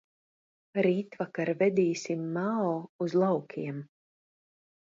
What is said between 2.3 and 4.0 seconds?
Mao uz laukiem.